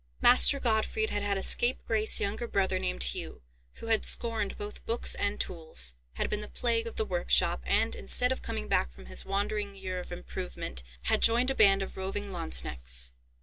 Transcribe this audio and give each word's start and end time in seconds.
Master 0.19 0.59
Gottfried 0.59 1.11
had 1.11 1.21
had 1.21 1.37
a 1.37 1.43
scapegrace 1.43 2.19
younger 2.19 2.47
brother 2.47 2.79
named 2.79 3.03
Hugh, 3.03 3.43
who 3.73 3.85
had 3.85 4.03
scorned 4.03 4.57
both 4.57 4.83
books 4.87 5.13
and 5.13 5.39
tools, 5.39 5.93
had 6.13 6.27
been 6.27 6.39
the 6.39 6.47
plague 6.47 6.87
of 6.87 6.95
the 6.95 7.05
workshop, 7.05 7.61
and, 7.67 7.95
instead 7.95 8.31
of 8.31 8.41
coming 8.41 8.67
back 8.67 8.91
from 8.91 9.05
his 9.05 9.25
wandering 9.25 9.75
year 9.75 9.99
of 9.99 10.11
improvement, 10.11 10.81
had 11.03 11.21
joined 11.21 11.51
a 11.51 11.53
band 11.55 11.83
of 11.83 11.97
roving 11.97 12.31
Lanzknechts. 12.31 13.11